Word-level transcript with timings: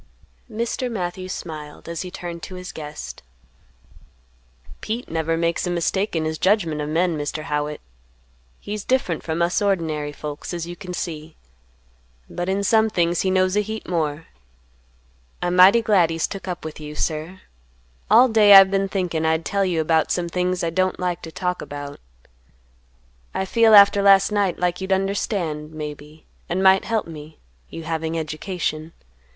Mr. 0.51 0.91
Matthews 0.91 1.31
smiled, 1.31 1.87
as 1.87 2.01
he 2.01 2.09
turned 2.09 2.41
to 2.41 2.55
his 2.55 2.71
guest. 2.71 3.21
"Pete 4.81 5.07
never 5.11 5.37
makes 5.37 5.67
a 5.67 5.69
mistake 5.69 6.15
in 6.15 6.25
his 6.25 6.39
judgment 6.39 6.81
of 6.81 6.89
men, 6.89 7.15
Mr. 7.15 7.43
Howitt. 7.43 7.81
He's 8.59 8.83
different 8.83 9.21
from 9.21 9.43
us 9.43 9.61
ordinary 9.61 10.11
folks, 10.11 10.55
as 10.55 10.65
you 10.65 10.75
can 10.75 10.95
see; 10.95 11.35
but 12.27 12.49
in 12.49 12.63
some 12.63 12.89
things 12.89 13.21
he 13.21 13.29
knows 13.29 13.55
a 13.55 13.61
heap 13.61 13.87
more. 13.87 14.25
I'm 15.39 15.55
mighty 15.55 15.83
glad 15.83 16.09
he's 16.09 16.25
took 16.25 16.47
up 16.47 16.65
with 16.65 16.79
you, 16.79 16.95
sir. 16.95 17.41
All 18.09 18.27
day 18.27 18.55
I've 18.55 18.71
been 18.71 18.87
thinking 18.89 19.23
I'd 19.23 19.45
tell 19.45 19.65
you 19.65 19.79
about 19.79 20.09
some 20.11 20.29
things 20.29 20.63
I 20.63 20.71
don't 20.71 20.99
like 20.99 21.21
to 21.21 21.31
talk 21.31 21.61
about; 21.61 21.99
I 23.35 23.45
feel 23.45 23.75
after 23.75 24.01
last 24.01 24.31
night 24.31 24.57
like 24.57 24.81
you'd 24.81 24.91
understand, 24.91 25.73
maybe, 25.73 26.25
and 26.49 26.63
might 26.63 26.85
help 26.85 27.05
me, 27.05 27.37
you 27.69 27.83
having 27.83 28.17
education. 28.17 28.93